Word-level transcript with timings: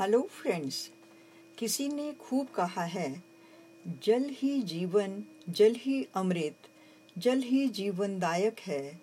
Hello 0.00 0.28
friends 0.30 0.90
किसी 1.58 1.88
ने 1.88 2.12
खूब 2.12 2.46
कहा 2.46 2.84
है, 2.84 3.22
जल 4.04 4.24
ही 4.30 4.62
जीवन, 4.62 5.24
जल 5.48 5.74
ही 5.74 6.06
अमृत, 6.14 6.56
जल 7.18 7.42
ही 7.42 7.68
जीवनदायक 7.68 8.60
है। 8.60 9.00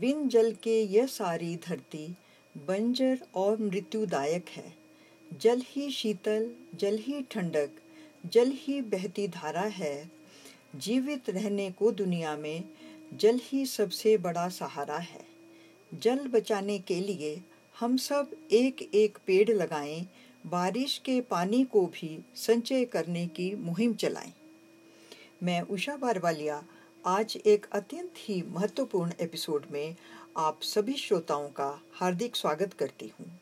बिन 0.00 0.28
जल 0.28 0.52
के 0.52 0.82
यह 0.82 1.06
सारी 1.06 1.56
धरती 1.56 2.14
बंजर 2.56 3.18
और 3.34 3.60
मृत्युदायक 3.60 4.48
है। 4.48 4.74
जल 5.40 5.62
ही 5.66 5.90
शीतल, 5.90 6.50
जल 6.74 6.98
ही 6.98 7.22
ठंडक, 7.22 7.70
जल 8.26 8.52
ही 8.54 8.80
बहती 8.80 9.28
धारा 9.28 9.62
है। 9.62 10.10
जीवित 10.76 11.30
रहने 11.30 11.70
को 11.70 11.92
दुनिया 11.92 12.36
में 12.36 12.64
जल 13.14 13.40
ही 13.42 13.66
सबसे 13.66 14.16
बड़ा 14.16 14.48
सहारा 14.48 14.98
है। 14.98 15.26
जल 15.94 16.18
बचाने 16.18 16.78
के 16.78 17.00
लिए 17.00 17.40
हम 17.80 17.96
सब 17.96 18.30
एक 18.52 18.90
एक 18.94 19.18
पेड़ 19.26 19.50
लगाएँ, 19.50 20.06
बारिश 20.46 20.98
के 20.98 21.20
पानी 21.20 21.64
को 21.64 21.86
भी 21.86 22.24
संचय 22.36 22.84
करने 22.84 23.26
की 23.26 23.54
मुहिम 23.54 23.94
चलाएँ। 23.94 24.32
मैं 25.42 25.60
उषा 25.62 25.96
बारवालिया, 25.96 26.62
आज 27.06 27.38
एक 27.46 27.66
अत्यंत 27.72 28.12
ही 28.16 28.42
महत्वपूर्ण 28.42 29.12
एपिसोड 29.20 29.66
में 29.70 29.96
आप 30.36 30.60
सभी 30.62 30.94
श्रोताओं 30.94 31.48
का 31.48 31.82
हार्दिक 31.92 32.36
स्वागत 32.36 32.72
करती 32.72 33.12
हूँ। 33.20 33.40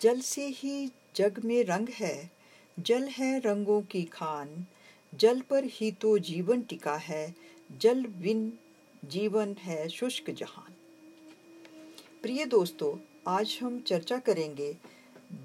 जल 0.00 0.20
से 0.20 0.46
ही 0.46 0.90
जग 1.16 1.40
में 1.44 1.64
रंग 1.64 1.88
है, 1.88 2.30
जल 2.80 3.08
है 3.08 3.38
रंगों 3.38 3.82
की 3.82 4.04
खान, 4.04 4.66
जल 5.14 5.40
पर 5.40 5.64
ही 5.64 5.92
तो 5.92 6.18
जीवन 6.18 6.62
टिका 6.62 6.96
है, 6.96 7.34
जल 7.80 8.06
बिन 8.06 8.52
जीवन 9.04 9.56
है 9.58 9.88
शुष्क 9.88 10.30
जहान। 10.30 10.74
प्रिय 12.22 12.44
दोस्तों 12.44 13.11
आज 13.26 13.58
हम 13.62 13.80
चर्चा 13.80 14.18
करेंगे 14.18 14.76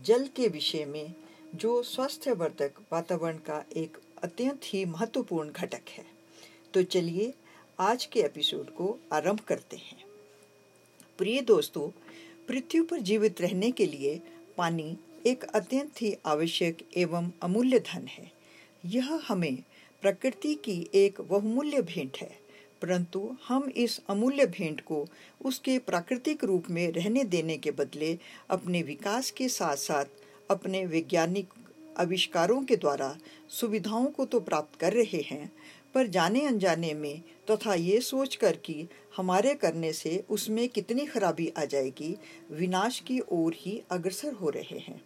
जल 0.05 0.27
के 0.27 0.47
विषय 0.47 0.85
में, 0.85 1.13
जो 1.55 1.83
स्वास्थ्यवर्धक 1.83 2.71
वातावरण 2.91 3.37
का 3.37 3.65
एक 3.75 3.97
अत्यंत 4.23 4.61
ही 4.63 4.85
महत्वपूर्ण 4.85 5.49
घटक 5.49 5.81
है। 5.89 6.05
तो 6.73 6.83
चलिए 6.83 7.33
आज 7.79 8.05
के 8.05 8.19
एपिसोड 8.19 8.69
को 8.69 8.99
आरंभ 9.13 9.39
करते 9.39 9.77
हैं। 9.77 10.05
प्रिय 11.17 11.41
दोस्तों, 11.41 11.89
पृथ्वी 12.47 12.81
पर 12.81 12.99
जीवित 12.99 13.41
रहने 13.41 13.71
के 13.71 13.85
लिए 13.85 14.21
पानी 14.57 14.97
एक 15.25 15.43
अत्यंत 15.43 16.01
ही 16.01 16.17
आवश्यक 16.25 16.77
एवं 16.97 17.31
अमूल्य 17.41 17.79
धन 17.79 18.07
है। 18.07 18.31
यह 18.85 19.21
हमें 19.27 19.63
प्रकृति 20.01 20.55
की 20.55 20.89
एक 20.93 21.21
बहुमूल्य 21.21 21.81
भेंट 21.81 22.17
है। 22.17 22.46
परंतु 22.81 23.37
हम 23.47 23.69
इस 23.69 24.01
अमूल्य 24.09 24.45
भेंट 24.45 24.81
को 24.81 25.07
उसके 25.45 25.79
प्राकृतिक 25.79 26.43
रूप 26.43 26.69
में 26.69 26.91
रहने 26.91 27.23
देने 27.23 27.57
के 27.57 27.71
बदले 27.71 28.19
अपने 28.49 28.81
विकास 28.81 29.31
के 29.31 29.49
साथ 29.49 29.75
साथ 29.75 30.05
अपने 30.51 30.85
वैज्ञानिक 30.85 31.53
आविष्कारों 31.99 32.63
के 32.63 32.75
द्वारा 32.75 33.17
सुविधाओं 33.49 34.05
को 34.05 34.25
तो 34.25 34.39
प्राप्त 34.39 34.79
कर 34.79 34.93
रहे 34.93 35.21
हैं, 35.21 35.51
पर 35.93 36.07
जाने 36.07 36.45
अनजाने 36.45 36.93
में 36.93 37.21
तथा 37.51 37.75
तो 37.75 37.81
ये 37.81 38.01
सोच 38.01 38.35
कर 38.35 38.55
कि 38.55 38.87
हमारे 39.17 39.53
करने 39.53 39.93
से 39.93 40.23
उसमें 40.29 40.69
कितनी 40.69 41.05
खराबी 41.05 41.53
आ 41.57 41.65
जाएगी, 41.65 42.17
विनाश 42.51 42.99
की 42.99 43.19
ओर 43.31 43.53
ही 43.57 43.81
अग्रसर 43.91 44.33
हो 44.33 44.49
रहे 44.49 44.79
हैं। 44.79 45.01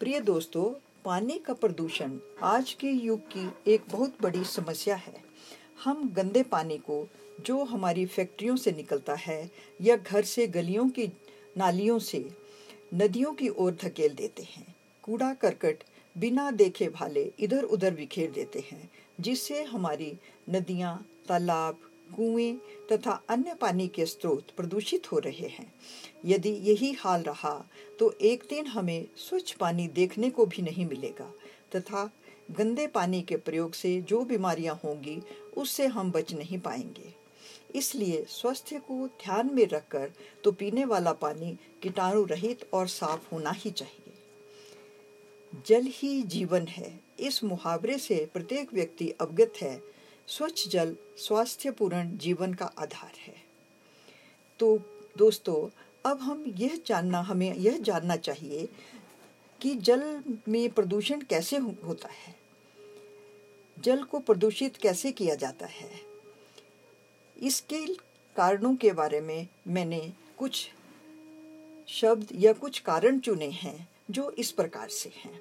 प्रिय 0.00 0.20
दोस्तों, 0.20 0.64
पानी 1.04 1.38
का 1.38 1.52
प्रदूषण 1.52 2.18
आज 2.42 2.72
के 2.72 2.90
युग 2.90 3.20
की 3.20 3.72
एक 3.72 3.82
बहुत 3.92 4.14
बड़ी 4.22 4.44
समस्या 4.44 4.96
है। 4.96 5.25
हम 5.84 6.08
गंदे 6.16 6.42
पानी 6.42 6.76
को 6.78 7.06
जो 7.40 7.62
हमारी 7.64 8.04
फैक्ट्रियों 8.06 8.56
से 8.56 8.72
निकलता 8.72 9.14
है 9.14 9.50
या 9.80 9.96
घर 9.96 10.22
से 10.24 10.46
गलियों 10.46 10.88
की 10.88 11.06
नालियों 11.56 11.98
से 11.98 12.24
नदियों 12.94 13.32
की 13.32 13.48
ओर 13.48 13.76
धकेल 13.82 14.14
देते 14.14 14.42
हैं। 14.42 14.74
कूड़ा 15.04 15.32
करकट 15.34 15.82
बिना 16.16 16.50
देखे 16.50 16.88
भाले 16.88 17.30
इधर 17.40 17.62
उधर 17.64 17.94
बिखेर 17.94 18.30
देते 18.30 18.64
हैं, 18.70 18.90
जिससे 19.20 19.62
हमारी 19.64 20.12
नदियाँ, 20.50 21.06
तालाब, 21.28 21.78
कुएँ 22.16 22.54
तथा 22.92 23.20
अन्य 23.28 23.54
पानी 23.54 23.88
के 23.88 24.06
स्रोत 24.06 24.50
प्रदूषित 24.56 25.12
हो 25.12 25.18
रहे 25.18 25.48
हैं। 25.48 25.72
यदि 26.24 26.50
यही 26.62 26.92
हाल 26.92 27.22
रहा 27.22 27.54
तो 27.98 28.10
एक 28.20 28.44
दिन 28.50 28.66
हमें 28.66 29.06
स्वच्छ 29.16 29.52
पानी 29.52 29.88
देखने 29.88 30.30
को 30.30 30.46
भी 30.46 30.62
नहीं 30.62 30.86
मिलेगा 30.86 31.32
तथा 31.76 32.10
गंदे 32.50 32.86
पानी 32.86 33.22
के 33.22 33.36
प्रयोग 33.36 33.72
से 33.72 34.00
जो 34.00 34.24
बीमारियाँ 34.24 34.80
होंगी, 34.84 35.22
उससे 35.56 35.86
हम 35.86 36.12
बच 36.12 36.32
नहीं 36.32 36.58
पाएँगे। 36.58 37.14
इसलिए 37.74 38.24
स्वास्थ्य 38.28 38.78
को 38.78 39.06
ध्यान 39.06 39.50
में 39.54 39.68
रखकर 39.68 40.12
तो 40.44 40.52
पीने 40.52 40.84
वाला 40.84 41.12
पानी 41.12 41.58
कीटाणु 41.82 42.24
रहित 42.24 42.68
और 42.72 42.88
साफ़ 42.88 43.34
होना 43.34 43.50
ही 43.50 43.70
चाहिए। 43.70 44.12
जल 45.66 45.82
ही 45.86 46.22
जीवन 46.22 46.66
है। 46.66 47.00
इस 47.20 47.44
मुहावरे 47.44 47.98
से 47.98 48.30
प्रत्येक 48.34 48.74
व्यक्ति 48.74 49.10
अवगत 49.10 49.52
है, 49.62 49.82
स्वच्छ 50.26 50.68
जल 50.68 50.96
स्वास्थ्यपूर्ण 51.16 52.18
जीवन 52.18 52.54
का 52.54 52.66
आधार 52.78 53.12
है। 53.26 53.34
तो 54.58 54.78
दोस्तों, 55.18 55.82
अब 56.10 56.20
हम 56.20 56.44
यह 56.56 56.80
जानना, 56.86 57.20
हमें 57.20 57.54
यह 57.54 57.78
जानना 57.78 58.16
चाहिए 58.16 58.68
कि 59.60 59.74
जल 59.74 60.22
में 60.48 60.70
प्रदूषण 60.70 61.20
कैसे 61.20 61.56
होता 61.56 62.08
है। 62.08 62.35
जल 63.86 64.02
को 64.02 64.18
प्रदूषित 64.18 64.76
कैसे 64.76 65.12
किया 65.12 65.34
जाता 65.34 65.66
है? 65.66 65.90
इसके 67.42 67.86
कारणों 68.36 68.76
के 68.76 68.92
बारे 68.92 69.20
में 69.20 69.48
मैंने 69.68 70.12
कुछ 70.38 70.68
शब्द 71.88 72.28
या 72.32 72.52
कुछ 72.52 72.78
कारण 72.78 73.18
चुने 73.18 73.46
हैं 73.46 73.88
जो 74.10 74.30
इस 74.30 74.50
प्रकार 74.50 74.88
से 74.88 75.08
हैं। 75.08 75.40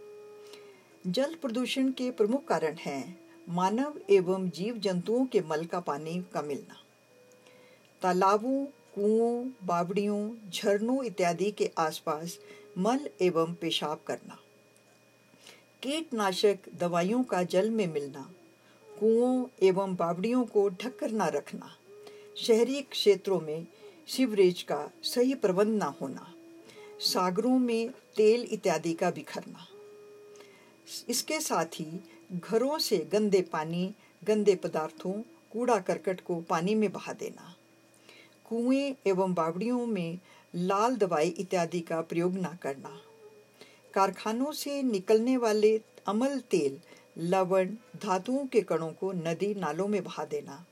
जल 1.07 1.35
प्रदूषण 1.35 1.91
के 1.91 2.11
प्रमुख 2.11 2.45
कारण 2.45 2.75
हैं 2.75 3.21
मानव 3.49 4.01
एवं 4.09 4.49
जीव 4.49 4.77
जंतुओं 4.77 5.25
के 5.25 5.41
मल 5.41 5.65
का 5.65 5.79
पानी 5.79 6.25
का 6.33 6.41
मिलना। 6.41 6.83
तालाबों, 8.01 8.65
कुओं, 8.65 9.49
बावड़ियों, 9.63 10.49
झरनों 10.49 11.03
इत्यादि 11.03 11.51
के 11.51 11.71
आसपास 11.77 12.39
मल 12.77 13.09
एवं 13.21 13.53
पेशाब 13.53 14.01
करना। 14.07 14.37
कीटनाशक 15.83 16.57
दवाइयों 16.79 17.23
का 17.23 17.43
जल 17.43 17.69
में 17.69 17.87
मिलना, 17.87 18.21
कुओं 18.87 19.45
एवं 19.63 19.95
बावड़ियों 19.95 20.43
को 20.45 20.69
ढककर 20.69 21.11
न 21.11 21.21
रखना, 21.21 21.69
शहरी 22.37 22.81
क्षेत्रों 22.81 23.39
में 23.41 23.67
सीवरेज 24.07 24.61
का 24.61 24.91
सही 25.03 25.35
प्रबंध 25.35 25.83
न 25.83 25.93
होना, 26.01 26.27
सागरों 26.99 27.59
में 27.59 27.89
तेल 28.15 28.47
इत्यादि 28.51 28.93
का 28.93 29.11
बिखरना। 29.11 29.67
इसके 31.09 31.39
साथ 31.39 31.65
ही 31.65 32.03
घरों 32.33 32.77
से 32.79 32.97
गंदे 32.97 33.41
पानी, 33.41 33.93
गंदे 34.23 34.55
पदार्थों, 34.55 35.13
कूड़ा 35.51 35.79
करकट 35.79 36.21
को 36.21 36.41
पानी 36.41 36.75
में 36.75 36.91
बहा 36.91 37.13
देना, 37.13 37.55
कुएँ 38.45 38.95
एवं 39.07 39.33
बावड़ियों 39.33 39.85
में 39.85 40.19
लाल 40.55 40.95
दवाई 40.95 41.29
इत्यादि 41.29 41.79
का 41.79 42.01
प्रयोग 42.01 42.37
न 42.37 42.57
करना 42.61 43.01
कारखानों 43.95 44.51
से 44.51 44.81
निकलने 44.83 45.37
वाले 45.37 45.81
अमल 46.07 46.39
तेल, 46.39 46.79
लवण, 47.17 47.69
धातुओं 48.03 48.45
के 48.45 48.61
कणों 48.61 48.91
को 48.91 49.11
नदी 49.11 49.53
नालों 49.53 49.87
में 49.87 50.03
बहा 50.03 50.25
देना, 50.25 50.65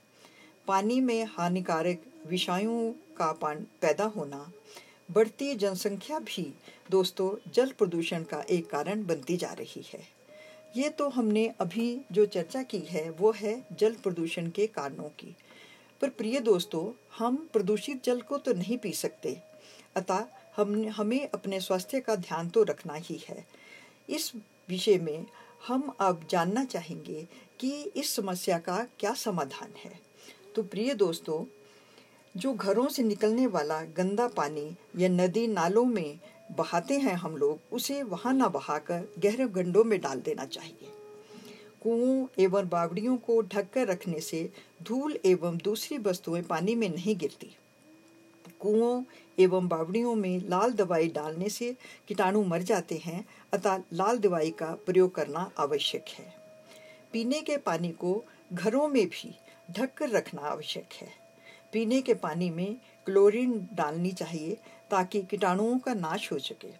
पानी 0.66 1.00
में 1.00 1.24
हानिकारक 1.24 2.02
विषाणुओं 2.26 2.92
का 3.16 3.32
पान 3.32 3.66
पैदा 3.80 4.04
होना। 4.04 4.52
बढ़ती 5.10 5.54
जनसंख्या 5.54 6.18
भी 6.18 6.54
दोस्तों 6.90 7.50
जल 7.52 7.70
प्रदूषण 7.70 8.22
का 8.22 8.40
एक 8.40 8.70
कारण 8.70 9.04
बनती 9.06 9.36
जा 9.36 9.52
रही 9.52 9.84
है। 9.92 10.02
ये 10.76 10.88
तो 10.88 11.08
हमने 11.08 11.46
अभी 11.60 12.00
जो 12.12 12.26
चर्चा 12.26 12.62
की 12.62 12.78
है, 12.78 13.10
वो 13.10 13.32
है 13.32 13.66
जल 13.72 13.94
प्रदूषण 13.94 14.50
के 14.50 14.66
कारणों 14.66 15.08
की। 15.18 15.36
पर 16.00 16.08
प्रिय 16.08 16.40
दोस्तों, 16.40 16.84
हम 17.18 17.36
प्रदूषित 17.52 18.04
जल 18.04 18.20
को 18.20 18.38
तो 18.38 18.52
नहीं 18.52 18.78
पी 18.78 18.92
सकते। 18.92 19.36
अतः 19.96 20.26
हम, 20.56 20.88
हमें 20.88 21.28
अपने 21.34 21.60
स्वास्थ्य 21.60 22.00
का 22.00 22.16
ध्यान 22.16 22.48
तो 22.48 22.62
रखना 22.62 22.94
ही 22.94 23.24
है। 23.28 23.46
इस 24.10 24.32
विषय 24.68 24.98
में 24.98 25.26
हम 25.68 25.96
अब 26.00 26.26
जानना 26.30 26.64
चाहेंगे 26.64 27.28
कि 27.60 27.72
इस 27.72 28.14
समस्या 28.14 28.58
का 28.58 28.86
क्या 28.98 29.14
समाधान 29.14 29.68
है। 29.84 30.00
तो 30.54 30.62
प्रिय 30.62 30.94
दोस्तों, 30.94 31.44
जो 32.36 32.52
घरों 32.52 32.88
से 32.88 33.02
निकलने 33.02 33.46
वाला 33.46 33.82
गंदा 33.82 34.28
पानी 34.28 34.76
या 34.98 35.08
नदी 35.08 35.46
नालों 35.46 35.84
में 35.84 36.18
बहाते 36.52 36.98
हैं 36.98 37.14
हम 37.14 37.36
लोग, 37.36 37.58
उसे 37.72 38.02
वहाँ 38.02 38.34
ना 38.34 38.48
बहाकर 38.48 39.12
गहरे 39.18 39.46
गंडों 39.46 39.84
में 39.84 40.00
डाल 40.00 40.20
देना 40.20 40.44
चाहिए। 40.44 40.88
कुओं 41.82 42.26
एवं 42.38 42.68
बावड़ियों 42.68 43.16
को 43.16 43.42
ढककर 43.42 43.86
रखने 43.86 44.20
से 44.20 44.50
धूल 44.82 45.18
एवं 45.24 45.56
दूसरी 45.56 45.98
वस्तुएँ 45.98 46.42
पानी 46.42 46.74
में 46.74 46.88
नहीं 46.88 47.16
गिरती। 47.16 47.56
कुओं 48.64 49.02
एवं 49.38 49.68
बावड़ियों 49.68 50.14
में 50.14 50.48
लाल 50.48 50.72
दवाई 50.72 51.08
डालने 51.08 51.48
से 51.48 51.76
कीटाणु 52.08 52.42
मर 52.44 52.62
जाते 52.62 53.02
हैं, 53.04 53.24
अतः 53.52 53.82
लाल 53.92 54.18
दवाई 54.18 54.50
का 54.50 54.66
प्रयोग 54.86 55.14
करना 55.14 55.50
आवश्यक 55.58 56.04
है। 56.08 56.34
पीने 57.12 57.40
के 57.40 57.56
पानी 57.56 57.88
को 57.88 58.24
घरों 58.52 58.88
में 58.88 59.06
भी 59.06 59.34
ढककर 59.70 60.10
रखना 60.10 60.42
आवश्यक 60.42 60.92
है। 61.02 61.08
पीने 61.72 62.02
के 62.02 62.14
पानी 62.14 62.50
में 62.50 62.76
क्लोरीन 63.06 63.68
डालनी 63.74 64.12
चाहिए 64.12 64.56
ताकि 64.90 65.22
कीटाणुओं 65.22 65.78
का 65.78 65.94
नाश 65.94 66.32
हो 66.32 66.38
सके। 66.38 66.72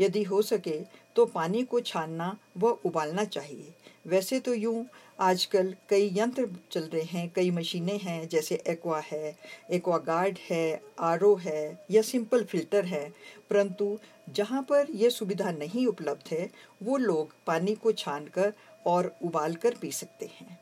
यदि 0.00 0.22
हो 0.22 0.42
सके 0.42 0.80
तो 1.16 1.26
पानी 1.26 1.62
को 1.62 1.80
छानना 1.80 2.36
व 2.56 2.68
उबालना 2.84 3.24
चाहिए। 3.24 3.74
वैसे 4.06 4.40
तो 4.40 4.54
यूँ, 4.54 4.86
आजकल 5.20 5.76
कई 5.88 6.10
यंत्र 6.14 6.48
चल 6.72 6.80
रहे 6.80 7.02
हैं, 7.02 7.32
कई 7.36 7.50
मशीनें 7.50 7.98
हैं, 7.98 8.28
जैसे 8.28 8.62
एक्वा 8.66 9.00
है, 9.00 9.36
एक्वा 9.70 9.98
गार्ड 9.98 10.38
है 10.50 10.82
आरओ 10.98 11.36
है 11.36 11.84
या 11.90 12.02
सिंपल 12.02 12.44
फ़िल्टर 12.44 12.84
है। 12.84 13.12
परंतु 13.50 13.98
जहाँ 14.30 14.62
पर 14.62 14.86
यह 14.90 15.10
सुविधा 15.10 15.50
नहीं 15.50 15.86
उपलब्ध 15.86 16.32
है, 16.32 16.50
वो 16.82 16.96
लोग 16.96 17.34
पानी 17.46 17.74
को 17.74 17.92
छानकर 17.92 18.52
और 18.86 19.16
उबाल 19.22 19.54
कर 19.54 19.74
पी 19.74 19.92
सकते 19.92 20.26
हैं। 20.26 20.58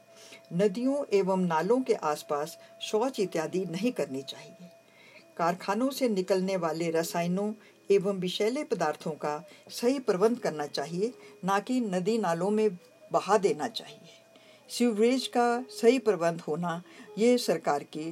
नदियों 0.52 1.04
एवं 1.12 1.40
नालों 1.40 1.80
के 1.80 1.94
आसपास 1.94 2.58
शौच 2.80 3.20
इत्यादि 3.20 3.64
नहीं 3.64 3.92
करनी 3.92 4.22
चाहिए। 4.22 4.70
कारखानों 5.36 5.90
से 5.90 6.08
निकलने 6.08 6.56
वाले 6.56 6.90
रसायनों 6.90 7.52
एवं 7.90 8.18
विषैले 8.18 8.64
पदार्थों 8.64 9.10
का 9.10 9.48
सही 9.70 9.98
प्रबंध 9.98 10.38
करना 10.38 10.66
चाहिए, 10.66 11.12
ना 11.44 11.58
कि 11.58 11.80
नदी 11.80 12.18
नालों 12.18 12.50
में 12.50 12.68
बहा 13.12 13.38
देना 13.38 13.68
चाहिए। 13.68 14.16
सीवरेज 14.68 15.26
का 15.26 15.64
सही 15.70 15.98
प्रबंध 15.98 16.40
होना 16.40 16.82
ये 17.18 17.38
सरकार 17.38 17.82
के 17.82 18.10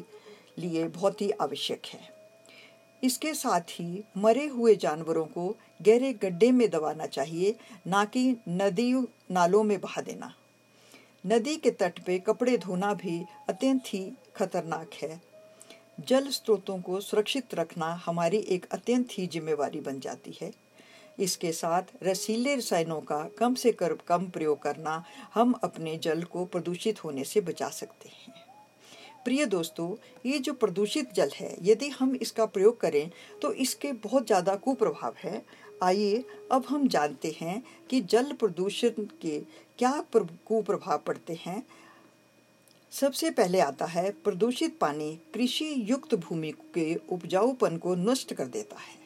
लिए 0.58 0.84
बहुत 0.84 1.20
ही 1.20 1.30
आवश्यक 1.30 1.86
है। 1.86 2.16
इसके 3.02 3.34
साथ 3.34 3.60
ही 3.60 4.04
मरे 4.16 4.46
हुए 4.46 4.74
जानवरों 4.74 5.24
को 5.26 5.48
गहरे 5.82 6.12
गड्ढे 6.12 6.50
में 6.50 6.70
दबाना 6.70 7.06
चाहिए, 7.06 7.54
ना 7.86 8.04
कि 8.04 8.36
नदी 8.48 8.92
नालों 9.30 9.62
में 9.62 9.80
बहा 9.80 10.02
देना। 10.02 10.34
नदी 11.26 11.56
के 11.56 11.70
तट 11.70 11.98
पे 11.98 12.18
कपड़े 12.18 12.58
धोना 12.58 12.94
भी 12.94 13.24
अत्यंत 13.48 13.82
ही 13.86 14.12
खतरनाक 14.36 14.90
है। 15.02 15.20
जल 16.00 16.28
स्रोतों 16.28 16.80
को 16.80 17.00
सुरक्षित 17.00 17.54
रखना 17.54 17.92
हमारी 18.06 18.38
एक 18.38 18.66
अत्यंत 18.72 19.08
ही 19.12 19.26
जिम्मेवारी 19.26 19.80
बन 19.80 20.00
जाती 20.00 20.38
है। 20.42 20.52
इसके 21.18 21.52
साथ 21.52 21.92
रसीले 22.02 22.54
रसायनों 22.56 23.00
का 23.02 23.22
कम 23.38 23.54
से 23.54 23.72
कम 23.80 24.26
प्रयोग 24.26 24.62
करना 24.62 25.02
हम 25.34 25.52
अपने 25.64 25.96
जल 25.98 26.22
को 26.22 26.44
प्रदूषित 26.44 27.04
होने 27.04 27.24
से 27.24 27.40
बचा 27.42 27.68
सकते 27.70 28.08
हैं। 28.08 28.34
प्रिय 29.24 29.44
दोस्तों, 29.46 29.94
ये 30.26 30.38
जो 30.38 30.52
प्रदूषित 30.54 31.12
जल 31.14 31.30
है, 31.34 31.56
यदि 31.62 31.88
हम 31.90 32.14
इसका 32.16 32.46
प्रयोग 32.46 32.80
करें 32.80 33.10
तो 33.42 33.52
इसके 33.54 33.92
बहुत 33.94 34.26
ज़्यादा 34.26 34.54
कुप्रभाव 34.56 35.14
है। 35.18 35.42
आइए, 35.82 36.24
अब 36.52 36.64
हम 36.68 36.86
जानते 36.88 37.34
हैं 37.40 37.62
कि 37.90 38.00
जल 38.02 38.32
प्रदूषण 38.32 39.04
के 39.22 39.38
क्या 39.78 39.90
कुप्रभाव 40.12 40.98
पड़ते 40.98 41.38
हैं। 41.40 41.62
सबसे 42.92 43.30
पहले 43.30 43.60
आता 43.60 43.86
है, 43.86 44.10
प्रदूषित 44.14 44.78
पानी 44.78 45.10
कृषि 45.34 45.74
युक्त 45.88 46.14
भूमि 46.16 46.52
के 46.74 46.94
उपजाऊपन 47.08 47.76
को 47.76 47.94
नष्ट 47.94 48.34
कर 48.34 48.46
देता 48.46 48.76
है। 48.76 49.05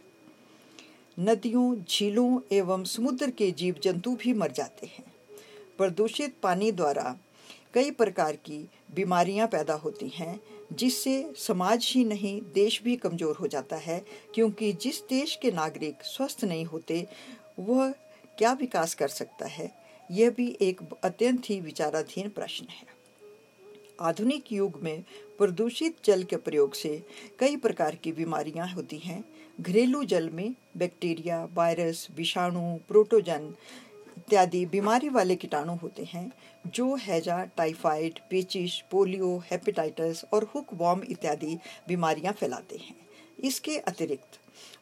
नदियों, 1.19 1.77
झीलों 1.91 2.41
एवं 2.53 2.85
समुद्र 2.85 3.31
के 3.31 3.51
जीव 3.51 3.77
जंतु 3.83 4.17
भी 4.17 4.33
मर 4.33 4.51
जाते 4.51 4.87
हैं। 4.87 5.05
प्रदूषित 5.79 6.35
पानी 6.43 6.73
द्वारा 6.73 7.17
कई 7.75 7.91
प्रकार 7.91 8.37
की 8.37 8.69
बीमारियाँ 8.95 9.49
पैदा 9.49 9.75
होती 9.75 10.09
हैं, 10.09 10.41
जिससे 10.73 11.33
समाज 11.37 11.93
ही 11.95 12.05
नहीं, 12.05 12.43
देश 12.55 12.83
भी 12.83 12.97
कमज़ोर 12.97 13.37
हो 13.37 13.47
जाता 13.47 13.77
है, 13.77 14.05
क्योंकि 14.35 14.73
जिस 14.73 15.01
देश 15.01 15.39
के 15.43 15.51
नागरिक 15.51 16.03
स्वस्थ 16.03 16.45
नहीं 16.45 16.65
होते, 16.65 17.07
वह 17.59 17.91
क्या 18.39 18.53
विकास 18.53 18.95
कर 18.95 19.09
सकता 19.09 19.47
है? 19.47 19.71
यह 20.11 20.31
भी 20.31 20.59
एक 20.61 20.81
अत्यंत 21.05 21.43
ही 21.45 21.61
विचाराधीन 21.61 22.29
प्रश्न 22.29 22.67
है। 22.71 22.87
आधुनिक 24.01 24.53
युग 24.53 24.81
में 24.83 25.05
प्रदूषित 25.39 25.97
जल 26.05 26.23
के 26.23 26.37
प्रयोग 26.37 26.75
से 26.75 27.03
कई 27.39 27.57
प्रकार 27.57 27.95
की 27.95 28.13
बीमारियाँ 28.13 28.69
होती 28.69 28.99
हैं 28.99 29.25
घरेलू 29.61 30.05
जल 30.05 30.29
में 30.31 30.55
बैक्टीरिया, 30.77 31.49
वायरस, 31.55 32.07
विषाणु, 32.17 32.61
प्रोटोजन 32.89 33.55
इत्यादि 34.19 34.65
बीमारी 34.67 35.09
वाले 35.09 35.37
कीटाणु 35.37 35.75
होते 35.75 36.05
हैं, 36.05 36.33
जो 36.67 36.95
हैजा, 36.95 37.45
टाइफाइड, 37.57 38.19
पेचिश, 38.31 38.81
पोलियो, 38.91 39.37
हेपेटाइटिस 39.51 40.25
और 40.25 40.45
हुक 40.55 40.75
वॉर्म 40.75 41.03
इत्यादि 41.11 41.59
बीमारियाँ 41.89 42.33
फैलाते 42.33 42.77
हैं। 42.77 42.97
इसके 43.45 43.77
अतिरिक्त 43.79 44.39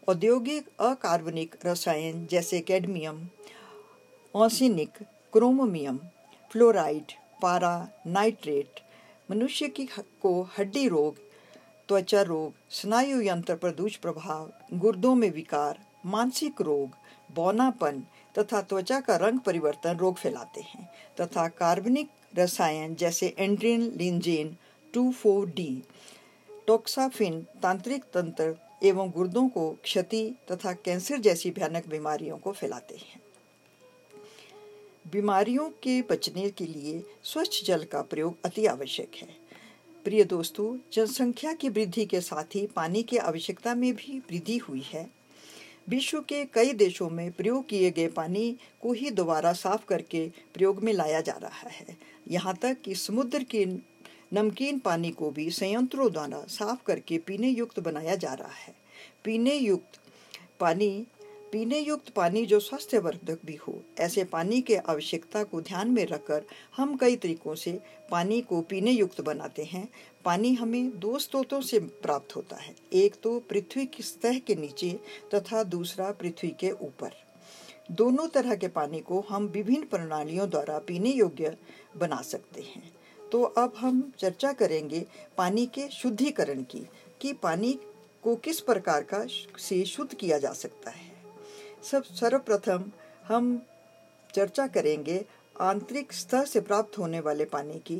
औद्योगिक 0.08 0.68
अकार्बनिक 0.80 1.54
रसायन 1.66 2.26
जैसे 2.26 2.60
कैडमियम 2.60 3.26
ऑसिनिक 4.34 5.02
क्रोमोमियम 5.32 5.98
फ्लोराइड, 6.52 7.12
पारा, 7.42 7.88
नाइट्रेट, 8.06 8.80
मनुष्य 9.30 9.68
की 9.68 9.86
को 10.22 10.42
हड्डी 10.58 10.88
रोग 10.88 11.16
त्वचा 11.88 12.22
रोग, 12.22 12.54
स्नायु 12.70 13.20
यंत्र 13.20 13.54
पर 13.54 13.70
दुष्प्रभाव, 13.70 14.50
गुर्दों 14.74 15.14
में 15.14 15.30
विकार, 15.30 15.78
मानसिक 16.06 16.60
रोग, 16.60 16.90
बौनापन 17.34 18.02
तथा 18.38 18.60
त्वचा 18.62 19.00
का 19.00 19.16
रंग 19.16 19.38
परिवर्तन 19.38 19.96
रोग 19.96 20.16
फैलाते 20.16 20.60
हैं 20.60 20.88
तथा 21.20 21.48
कार्बनिक 21.48 22.10
रसायन 22.38 22.94
जैसे 22.94 23.34
endrin 23.38 23.82
lindane 23.96 24.56
two 24.94 25.10
four 25.12 25.46
D, 25.46 25.82
toxaphene 26.66 27.40
तांत्रिक 27.62 28.04
तंत्र 28.04 28.54
एवं 28.82 29.10
गुर्दों 29.10 29.48
को 29.48 29.70
क्षति 29.82 30.34
तथा 30.52 30.72
कैंसर 30.72 31.18
जैसी 31.18 31.50
भयानक 31.50 31.88
बीमारियों 31.88 32.38
को 32.38 32.52
फैलाते 32.52 32.96
हैं। 32.96 33.20
बीमारियों 35.12 35.68
के 35.68 36.02
बचने 36.02 36.50
के 36.50 36.66
लिए 36.66 37.02
स्वच्छ 37.24 37.64
जल 37.64 37.84
का 37.84 38.02
प्रयोग 38.02 38.36
अति 38.44 38.66
आवश्यक 38.66 39.16
है। 39.16 39.47
प्रिय 40.08 40.24
दोस्तों, 40.24 40.78
जनसंख्या 40.92 41.52
की 41.52 41.68
वृद्धि 41.68 42.04
के 42.06 42.20
साथ 42.20 42.54
ही 42.54 42.66
पानी 42.66 43.02
की 43.02 43.16
आवश्यकता 43.16 43.74
में 43.74 43.94
भी 43.94 44.18
वृद्धि 44.18 44.56
हुई 44.56 44.80
है। 44.80 45.10
विश्व 45.88 46.20
के 46.20 46.44
कई 46.44 46.72
देशों 46.72 47.10
में 47.10 47.32
प्रयोग 47.32 47.68
किए 47.68 47.90
गए 47.90 48.06
पानी 48.08 48.56
को 48.82 48.92
ही 48.92 49.10
दोबारा 49.10 49.52
साफ़ 49.52 49.84
करके 49.86 50.28
प्रयोग 50.54 50.82
में 50.82 50.92
लाया 50.92 51.20
जा 51.20 51.32
रहा 51.32 51.68
है। 51.68 51.96
यहाँ 52.28 52.56
तक 52.62 52.80
कि 52.84 52.94
समुद्र 52.94 53.42
के 53.42 53.66
नमकीन 54.32 54.78
पानी 54.78 55.10
को 55.10 55.30
भी 55.30 55.50
संयंत्रों 55.50 56.12
द्वारा 56.12 56.40
साफ़ 56.48 56.84
करके 56.86 57.18
पीने 57.18 57.48
युक्त 57.48 57.80
बनाया 57.80 58.14
जा 58.14 58.32
रहा 58.32 58.54
है। 58.54 58.74
पीने 59.24 59.54
युक्त 59.54 60.00
पानी 60.60 61.06
पीने 61.52 61.78
युक्त 61.78 62.08
पानी 62.08 62.44
जो 62.46 62.58
स्वास्थ्यवर्धक 62.60 63.38
भी 63.46 63.54
हो, 63.56 63.74
ऐसे 64.00 64.24
पानी 64.24 64.60
के 64.60 64.76
आवश्यकता 64.76 65.42
को 65.44 65.60
ध्यान 65.60 65.90
में 65.90 66.04
रखकर 66.06 66.44
हम 66.76 66.96
कई 66.96 67.16
तरीकों 67.16 67.54
से 67.54 67.78
पानी 68.10 68.40
को 68.40 68.60
पीने 68.60 68.90
युक्त 68.90 69.20
बनाते 69.20 69.64
हैं। 69.64 69.88
पानी 70.24 70.52
हमें 70.54 70.98
दो 70.98 71.18
स्रोतों 71.18 71.60
से 71.60 71.78
प्राप्त 71.78 72.36
होता 72.36 72.56
है, 72.56 72.74
एक 72.92 73.14
तो 73.22 73.38
पृथ्वी 73.40 73.86
की 73.86 74.02
सतह 74.02 74.38
के 74.38 74.54
नीचे 74.54 74.90
तथा 75.34 75.62
दूसरा 75.64 76.10
पृथ्वी 76.12 76.50
के 76.50 76.70
ऊपर। 76.70 77.16
दोनों 77.90 78.28
तरह 78.28 78.54
के 78.54 78.68
पानी 78.68 79.00
को 79.00 79.24
हम 79.28 79.46
विभिन्न 79.46 79.86
प्रणालियों 79.86 80.48
द्वारा 80.50 80.78
पीने 80.78 81.10
योग्य 81.10 81.56
बना 81.96 82.20
सकते 82.22 82.62
हैं। 82.62 82.92
तो 83.32 83.42
अब 83.42 83.72
हम 83.76 84.10
चर्चा 84.18 84.52
करेंगे 84.52 85.04
पानी 85.36 85.66
के 85.66 85.88
शुद्धिकरण 85.88 86.62
की, 86.62 86.86
कि 87.20 87.32
पानी 87.32 87.78
को 88.22 88.34
किस 88.36 88.60
प्रकार 88.60 89.02
का 89.02 89.26
से 89.58 89.84
शुद्ध 89.84 90.14
किया 90.14 90.38
जा 90.38 90.52
सकता 90.52 90.90
है। 90.90 91.07
सब 91.82 92.04
सर्वप्रथम 92.04 92.84
हम 93.24 93.62
चर्चा 94.34 94.66
करेंगे 94.66 95.24
आंतरिक 95.60 96.12
स्तर 96.12 96.44
से 96.44 96.60
प्राप्त 96.60 96.98
होने 96.98 97.20
वाले 97.20 97.44
पानी 97.44 97.78
की, 97.78 97.96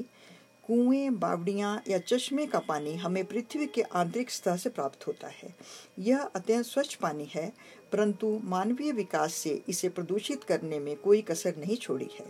कुएँ, 0.67 1.11
बावड़ियाँ 1.11 1.83
या 1.89 1.99
चश्मे 1.99 2.47
का 2.47 2.59
पानी 2.59 2.95
हमें 2.97 3.25
पृथ्वी 3.25 3.67
के 3.67 3.83
आंतरिक 3.83 4.31
स्तर 4.31 4.57
से 4.57 4.71
प्राप्त 4.71 5.07
होता 5.07 5.29
है। 5.29 5.55
यह 5.99 6.23
अत्यंत 6.23 6.67
स्वच्छ 6.67 6.95
पानी 6.95 7.25
है, 7.25 7.53
परंतु 7.93 8.41
मानवीय 8.45 8.93
विकास 8.93 9.35
से 9.35 9.63
इसे 9.69 9.89
प्रदूषित 9.89 10.45
करने 10.45 10.79
में 10.79 10.97
कोई 10.97 11.23
कसर 11.23 11.57
नहीं 11.57 11.77
छोड़ी 11.77 12.09
है। 12.21 12.27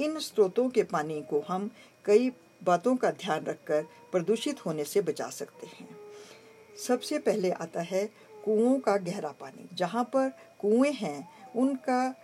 इन 0.00 0.18
स्रोतों 0.18 0.68
के 0.68 0.82
पानी 0.82 1.20
को 1.22 1.40
हम 1.48 1.70
कई 2.04 2.30
बातों 2.64 2.96
का 2.96 3.10
ध्यान 3.10 3.44
रखकर 3.44 3.82
प्रदूषित 4.12 4.66
होने 4.66 4.84
से 4.84 5.00
बचा 5.00 5.28
सकते 5.30 5.66
हैं। 5.66 5.88
सबसे 6.86 7.18
पहले 7.18 7.50
आता 7.50 7.80
है 7.80 8.04
कुओं 8.44 8.78
का 8.78 8.96
गहरा 8.96 9.30
पानी, 9.30 9.68
जहाँ 9.74 10.04
पर 10.04 10.32
कुएँ 10.60 10.92
हैं, 10.92 11.28
उनका 11.56 12.14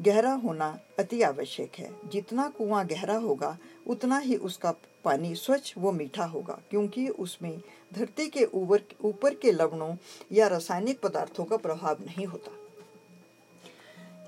गहरा 0.00 0.32
होना 0.32 0.80
अति 0.98 1.22
आवश्यक 1.22 1.72
है। 1.78 1.90
जितना 2.08 2.48
कुआँ 2.48 2.86
गहरा 2.86 3.16
होगा, 3.16 3.58
उतना 3.86 4.18
ही 4.18 4.36
उसका 4.36 4.74
पानी 5.04 5.34
स्वच्छ 5.34 5.74
व 5.78 5.90
मीठा 5.90 6.24
होगा, 6.24 6.58
क्योंकि 6.70 7.08
उसमें 7.08 7.60
धरती 7.94 8.26
के 8.28 8.44
ऊपर 8.44 8.82
ऊपर 9.04 9.34
के 9.34 9.52
लवणों 9.52 9.94
या 10.32 10.48
रासायनिक 10.48 11.00
पदार्थों 11.00 11.44
का 11.44 11.56
प्रभाव 11.56 11.96
नहीं 12.00 12.26
होता। 12.26 12.52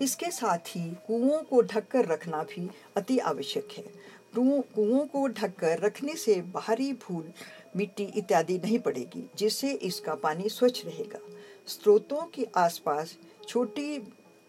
इसके 0.03 0.31
साथ 0.31 0.59
ही 0.59 0.91
कुओं 1.07 1.43
को 1.43 1.63
ढककर 1.63 2.07
रखना 2.07 2.43
भी 2.43 2.71
अति 2.97 3.19
आवश्यक 3.19 3.69
है। 3.77 3.85
कुओं 4.37 5.07
को 5.07 5.27
ढककर 5.29 5.79
रखने 5.79 6.15
से 6.17 6.41
बाहरी 6.43 6.93
भूल, 6.93 7.33
मिट्टी 7.77 8.05
इत्यादि 8.05 8.59
नहीं 8.59 8.79
पड़ेगी, 8.79 9.31
जिससे 9.37 9.73
इसका 9.73 10.15
पानी 10.15 10.49
स्वच्छ 10.49 10.85
रहेगा। 10.87 11.19
स्रोतों 11.67 12.23
के 12.25 12.47
आसपास 12.57 13.17
छोटी, 13.53 13.99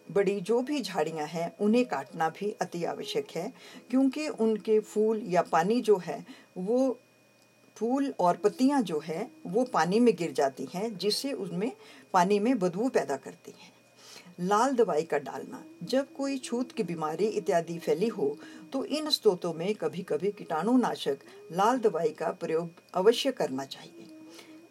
बड़ी 0.06 0.40
जो 0.40 0.60
भी 0.60 0.80
झाड़ियाँ 0.80 1.26
हैं, 1.26 1.56
उन्हें 1.60 1.84
काटना 1.84 2.28
भी 2.30 2.50
अति 2.62 2.84
आवश्यक 2.84 3.26
है, 3.30 3.52
क्योंकि 3.90 4.28
उनके 4.28 4.78
फूल 4.80 5.20
या 5.26 5.42
पानी 5.42 5.80
जो 5.80 5.96
है, 5.98 6.24
वो 6.58 6.98
फूल 7.76 8.12
और 8.20 8.36
पत्तियाँ 8.36 8.80
जो 8.82 8.98
है, 8.98 9.30
वो 9.46 9.64
पानी 9.64 10.00
में 10.00 10.14
गिर 10.16 10.32
जाती 10.32 10.68
हैं, 10.74 10.96
जिससे 10.98 11.32
उसमें 11.34 11.70
पानी 12.12 12.38
में 12.38 12.58
बदबू 12.58 12.88
पैदा 12.88 13.16
करती 13.16 13.52
हैं। 13.52 13.72
लाल 14.40 14.72
दवाई 14.72 15.02
का 15.02 15.18
डालना, 15.18 15.62
जब 15.82 16.12
कोई 16.12 16.38
छूत 16.38 16.72
की 16.72 16.82
बीमारी 16.82 17.26
इत्यादि 17.26 17.78
फैली 17.78 18.08
हो 18.08 18.36
तो 18.72 18.84
इन 18.86 19.10
स्रोतों 19.10 19.52
में 19.54 19.74
कभी 19.74 20.02
कभी 20.02 20.30
कीटाणुनाशक 20.32 21.18
लाल 21.52 21.78
दवाई 21.78 22.10
का 22.10 22.30
प्रयोग 22.40 22.70
अवश्य 22.94 23.32
करना 23.32 23.64
चाहिए। 23.66 23.93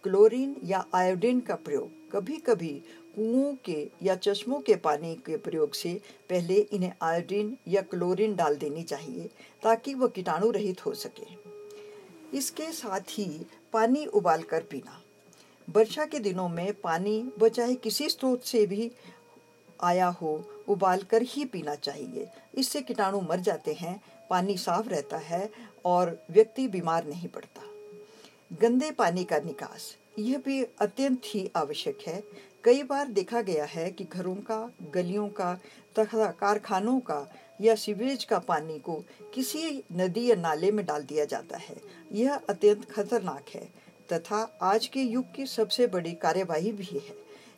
क्लोरीन 0.04 0.56
या 0.64 0.86
आयोडीन 0.94 1.40
का 1.40 1.56
प्रयोग 1.56 2.12
कभी 2.12 2.38
कभी 2.38 2.74
कुओं 3.16 3.54
के 3.66 3.90
या 4.04 4.16
चश्मों 4.16 4.60
के 4.60 4.76
पानी 4.76 5.16
के 5.16 5.38
प्रयोग 5.38 5.74
से 5.74 6.02
पहले 6.30 6.56
इन्हें 6.56 6.94
आयोडीन 7.02 7.58
या 7.68 7.82
क्लोरीन 7.82 8.36
डाल 8.36 8.56
देनी 8.56 8.84
चाहिए 8.84 9.30
ताकि 9.64 9.94
वह 9.94 10.08
कीटाणु 10.08 10.52
रहित 10.52 10.86
हो 10.86 10.94
सके। 10.94 11.28
इसके 12.38 12.72
साथ 12.72 13.00
ही 13.00 13.46
पानी 13.74 14.06
उबाल 14.06 14.44
कर 14.44 14.64
पीना। 14.64 15.02
वर्षा 15.70 16.06
के 16.06 16.20
दिनों 16.20 16.50
में 16.50 16.74
पानी 16.74 17.32
व 17.40 17.50
चाहे 17.50 17.76
किसी 17.76 18.10
स्रोत 18.10 18.44
से 18.44 18.66
भी 18.66 18.92
आया 19.84 20.08
हो 20.08 20.50
उबाल 20.68 21.04
कर 21.04 21.22
ही 21.22 21.46
पीना 21.46 21.76
चाहिए। 21.76 22.30
इससे 22.56 22.82
कीटाणु 22.82 23.22
मर 23.22 23.40
जाते 23.40 23.74
हैं, 23.74 24.02
पानी 24.30 24.58
साफ़ 24.58 24.90
रहता 24.90 25.18
है 25.18 25.50
और 25.86 26.26
व्यक्ति 26.32 26.68
बीमार 26.68 27.06
नहीं 27.06 27.28
पड़ता। 27.28 27.73
गंदे 28.62 28.92
पानी 28.92 29.24
का 29.24 29.38
निकास। 29.40 29.98
यह 30.20 30.38
भी 30.38 30.64
अत्यंत 30.64 31.22
ही 31.26 31.52
आवश्यक 31.56 31.98
है। 32.08 32.24
कई 32.64 32.84
बार 32.84 33.08
देखा 33.08 33.42
गया 33.42 33.66
है 33.66 33.92
कि 33.92 34.04
घरों 34.04 34.36
का, 34.36 34.72
गलियों 34.94 35.28
का, 35.30 35.54
तथा 36.00 36.32
कारखानों 36.32 37.00
का 37.00 37.34
या 37.62 37.76
सीवेज 37.76 38.24
का 38.24 38.40
पानी 38.40 38.80
को 38.80 39.04
किसी 39.34 39.84
नदी 39.92 40.30
या 40.30 40.36
नाले 40.36 40.72
में 40.72 40.86
डाल 40.86 41.04
दिया 41.04 41.26
जाता 41.26 41.58
है। 41.58 41.76
यह 42.12 42.36
अत्यंत 42.50 42.92
खतरनाक 42.92 43.50
है 43.50 43.70
तथा 44.14 44.60
आज 44.62 44.88
के 44.88 45.02
युग 45.02 45.34
की 45.34 45.46
सबसे 45.46 45.88
बड़ी 45.88 46.12
कार्यवाही 46.12 46.72
भी 46.72 46.90
है। 46.94 47.16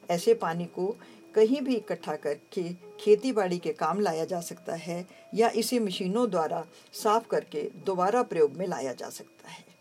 ऐसे 0.09 0.33
पानी 0.33 0.65
को 0.65 0.95
कहीं 1.35 1.61
भी 1.61 1.75
इकट्ठा 1.75 2.15
करके 2.15 2.73
खेती 2.99 3.31
बाड़ी 3.31 3.57
के 3.57 3.73
काम 3.73 3.99
लाया 3.99 4.25
जा 4.25 4.41
सकता 4.41 4.75
है 4.75 5.05
या 5.33 5.49
इसे 5.49 5.79
मशीनों 5.79 6.29
द्वारा 6.29 6.65
साफ़ 6.93 7.27
करके 7.27 7.69
दोबारा 7.85 8.23
प्रयोग 8.23 8.53
में 8.53 8.67
लाया 8.67 8.93
जा 8.93 9.09
सकता 9.09 9.49
है। 9.49 9.74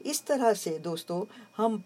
इस 0.00 0.24
तरह 0.26 0.52
से 0.54 0.78
दोस्तों, 0.78 1.24
हम 1.56 1.82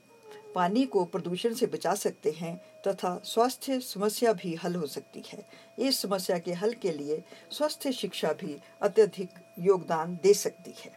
पानी 0.54 0.84
को 0.86 1.04
प्रदूषण 1.04 1.54
से 1.54 1.66
बचा 1.66 1.94
सकते 1.94 2.30
हैं 2.30 2.56
तथा 2.82 3.20
स्वास्थ्य 3.24 3.78
समस्या 3.80 4.32
भी 4.32 4.54
हल 4.54 4.74
हो 4.74 4.86
सकती 4.86 5.22
है। 5.28 5.44
इस 5.78 6.00
समस्या 6.00 6.38
के 6.38 6.52
हल 6.52 6.72
के 6.72 6.92
लिए 6.92 7.22
स्वास्थ्य 7.50 7.92
शिक्षा 7.92 8.32
भी 8.32 8.56
अत्यधिक 8.82 9.30
योगदान 9.58 10.18
दे 10.22 10.34
सकती 10.34 10.74
है। 10.78 10.92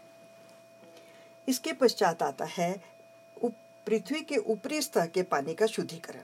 इसके 1.50 1.74
पश्चात 1.74 2.24
आता 2.24 2.46
है 2.46 2.96
पृथ्वी 3.88 4.22
के 4.22 4.38
ऊपरी 4.38 4.82
स्तर 4.82 5.08
के 5.08 5.22
पानी 5.24 5.54
का 5.54 5.66
शुद्धिकरण। 5.66 6.22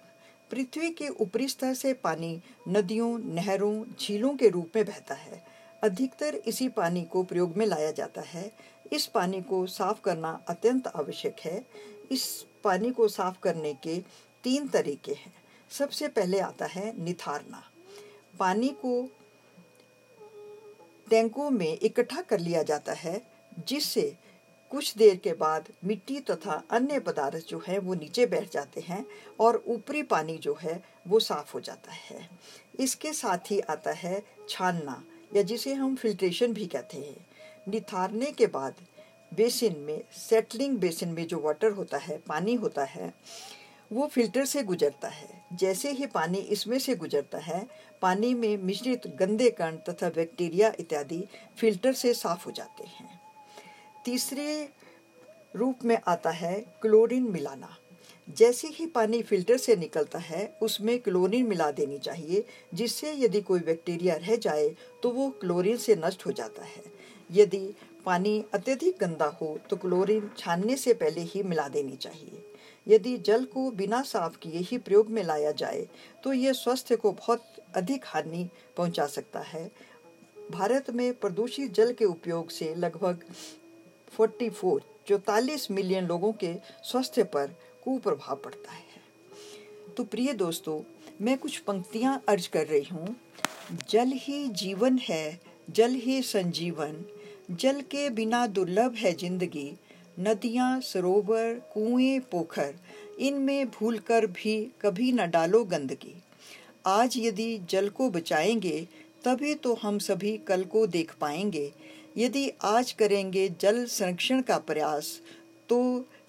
पृथ्वी 0.52 0.90
के 0.90 1.08
ऊपरी 1.08 1.48
स्तर 1.48 1.74
से 1.74 1.94
पानी 1.94 2.42
नदियों, 2.68 3.18
नहरों, 3.20 3.84
झीलों 4.02 4.36
के 4.36 4.50
रूप 4.50 4.72
में 4.76 4.86
बहता 4.86 5.16
है। 5.16 5.44
अधिकतर 5.84 6.36
इसी 6.36 6.68
पानी 6.70 7.04
को 7.04 7.24
प्रयोग 7.24 7.56
में 7.58 7.66
लाया 7.66 7.92
जाता 7.92 8.22
है। 8.22 8.52
इस 8.94 9.06
पानी 9.06 9.42
को 9.42 9.68
साफ़ 9.68 10.02
करना 10.02 10.44
अत्यंत 10.48 10.88
आवश्यक 10.88 11.36
है। 11.40 11.66
इस 12.12 12.46
पानी 12.64 12.92
को 12.92 13.08
साफ़ 13.08 13.40
करने 13.40 13.74
के 13.74 14.00
तीन 14.44 14.68
तरीके 14.68 15.12
हैं। 15.12 15.34
सबसे 15.70 16.08
पहले 16.08 16.40
आता 16.40 16.66
है 16.66 17.04
निथारना। 17.04 17.64
पानी 18.40 18.70
को 18.70 19.10
टैंकों 21.10 21.50
में 21.50 21.80
इकट्ठा 21.82 22.22
कर 22.22 22.40
लिया 22.40 22.64
जाता 22.64 22.94
है, 22.94 23.22
जिससे 23.68 24.18
कुछ 24.72 24.98
देर 24.98 25.16
के 25.16 25.34
बाद 25.34 25.70
मिट्टी 25.86 26.20
तथा 26.20 26.64
अन्य 26.70 27.00
पदार्थ 27.00 27.48
जो 27.48 27.64
है 27.68 27.80
वो 27.80 27.94
नीचे 27.94 28.26
बैठ 28.26 28.52
जाते 28.52 28.82
हैं 28.82 29.06
और 29.40 29.64
ऊपरी 29.68 30.04
पानी 30.04 30.38
जो 30.38 30.58
है 30.62 30.84
वो 31.08 31.20
साफ़ 31.20 31.54
हो 31.54 31.60
जाता 31.60 31.92
है। 31.92 32.30
इसके 32.80 33.14
साथ 33.14 33.52
ही 33.52 33.60
आता 33.60 33.92
है 33.92 34.24
छानना, 34.50 35.04
या 35.36 35.42
जिसे 35.42 35.74
हम 35.74 35.96
फिल्ट्रेशन 35.96 36.54
भी 36.54 36.66
कहते 36.66 36.98
हैं। 36.98 37.31
निथारने 37.68 38.32
के 38.32 38.48
बाद 38.48 38.76
बेसिन 39.36 39.78
में, 39.78 40.02
सेटलिंग 40.12 40.78
बेसिन 40.78 41.10
में 41.10 41.28
जो 41.28 41.40
वाटर 41.40 41.72
होता 41.72 41.98
है, 41.98 42.18
पानी 42.18 42.54
होता 42.56 42.84
है, 42.84 43.14
वो 43.92 44.08
फ़िल्टर 44.08 44.46
से 44.46 44.64
गुजरता 44.64 45.08
है। 45.08 45.44
जैसे 45.54 45.92
ही 45.92 46.06
पानी 46.06 46.38
इसमें 46.38 46.80
से 46.80 46.96
गुजरता 46.96 47.38
है, 47.38 47.68
पानी 48.02 48.34
में 48.34 48.58
मिश्रित 48.58 49.08
गंदे 49.08 49.50
कण 49.50 49.78
तथा 49.90 50.10
बैक्टीरिया 50.10 50.74
इत्यादि 50.80 51.24
फ़िल्टर 51.58 51.94
से 51.94 52.14
साफ़ 52.14 52.46
हो 52.46 52.52
जाते 52.52 52.88
हैं। 52.88 53.22
तीसरे 54.06 54.70
रूप 55.56 55.80
में 55.86 55.98
आता 56.08 56.30
है 56.30 56.60
क्लोरीन 56.82 57.24
मिलाना। 57.24 57.78
जैसे 58.28 58.68
ही 58.68 58.86
पानी 58.86 59.22
फ़िल्टर 59.22 59.58
से 59.58 59.76
निकलता 59.76 60.20
है, 60.20 60.58
उसमें 60.62 61.00
क्लोरीन 61.00 61.48
मिला 61.48 61.70
देनी 61.72 61.98
चाहिए, 61.98 62.46
जिससे 62.74 63.14
यदि 63.14 63.42
कोई 63.42 63.60
बैक्टीरिया 63.60 64.16
रह 64.16 64.36
जाए 64.36 64.70
तो 65.04 65.10
वो 65.10 65.30
क्लोरीन 65.30 65.78
से 65.78 65.96
नष्ट 65.96 66.26
हो 66.26 66.32
जाता 66.32 66.64
है। 66.64 67.01
यदि 67.32 67.66
पानी 68.06 68.44
अत्यधिक 68.54 68.98
गंदा 69.02 69.26
हो 69.42 69.58
तो 69.70 69.76
क्लोरीन 69.78 70.30
छानने 70.38 70.76
से 70.76 70.94
पहले 70.94 71.22
ही 71.24 71.44
मिला 71.44 71.68
देनी 71.68 71.96
चाहिए। 71.96 72.44
यदि 72.88 73.18
जल 73.18 73.44
को 73.46 73.70
बिना 73.72 74.02
साफ़ 74.02 74.38
किए 74.38 74.60
ही 74.62 74.78
प्रयोग 74.78 75.10
में 75.10 75.24
लाया 75.24 75.52
जाए 75.52 75.88
तो 76.24 76.34
यह 76.34 76.54
स्वास्थ्य 76.54 76.96
को 76.96 77.12
बहुत 77.12 77.44
अधिक 77.76 78.06
हानि 78.06 78.48
पहुँचा 78.78 79.06
सकता 79.08 79.40
है। 79.40 79.70
भारत 80.52 80.90
में 80.90 81.14
प्रदूषित 81.14 81.74
जल 81.74 81.94
के 81.94 82.06
उपयोग 82.06 82.50
से 82.50 82.74
लगभग 82.76 83.24
44 84.20 84.80
चौतालीस 85.08 85.70
मिलियन 85.72 86.08
लोगों 86.08 86.32
के 86.34 86.54
स्वास्थ्य 86.84 87.24
पर 87.24 87.56
कुप्रभाव 87.84 88.36
पड़ता 88.36 88.72
है। 88.72 88.90
तो 89.98 90.04
प्रिय 90.04 90.34
दोस्तों, 90.34 90.82
मैं 91.22 91.38
कुछ 91.38 91.58
पंक्तियाँ 91.58 92.22
अर्ज़ 92.30 92.50
कर 92.50 92.68
रही 92.68 92.88
हूँ। 92.92 93.16
जल 93.90 94.12
ही 94.16 94.48
जीवन 94.48 94.98
है, 94.98 95.40
जल 95.70 95.94
ही 95.96 96.22
संजीवन 96.22 97.04
जल 97.52 97.80
के 97.82 98.10
बिना 98.10 98.46
दुर्लभ 98.48 98.94
है 98.96 99.12
ज़िंदगी, 99.14 99.72
नदियाँ, 100.20 100.80
सरोवर, 100.82 101.54
कुएँ, 101.74 102.20
पोखर, 102.32 102.74
इनमें 103.20 103.70
भूलकर 103.70 104.26
भी 104.26 104.54
कभी 104.82 105.12
न 105.12 105.30
डालो 105.30 105.64
गंदगी। 105.64 106.14
आज 106.86 107.18
यदि 107.18 107.58
जल 107.70 107.90
को 107.90 108.10
बचाएँगे, 108.10 108.88
तभी 109.26 109.54
तो 109.56 109.74
हम 109.74 109.98
सभी 110.00 110.38
कल 110.38 110.64
को 110.64 110.86
देख 110.88 111.12
पाएँगे। 111.22 111.72
यदि 112.18 112.50
आज 112.64 112.92
करेंगे 112.92 113.48
जल 113.62 113.84
संरक्षण 113.86 114.42
का 114.42 114.58
प्रयास 114.60 115.20
तो 115.70 115.82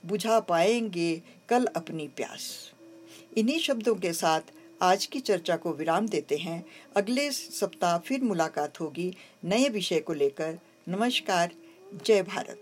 बुझा 0.07 0.41
पाएँगे 0.41 1.23
कल 1.49 1.67
अपनी 1.67 2.09
प्यास। 2.17 2.51
इन्हीं 3.37 3.59
शब्दों 3.59 3.95
के 3.95 4.13
साथ 4.13 4.53
आज 4.83 5.07
की 5.07 5.21
चर्चा 5.21 5.57
को 5.57 5.73
विराम 5.73 6.09
देते 6.09 6.37
हैं। 6.37 6.65
अगले 6.97 7.31
सप्ताह 7.31 7.97
फिर 7.99 8.23
मुलाकात 8.23 8.81
होगी 8.81 9.13
नए 9.45 9.69
विषय 9.69 10.01
को 10.01 10.13
लेकर। 10.13 10.59
नमस्कार 10.89 11.49
जय 12.07 12.23
भारत। 12.23 12.62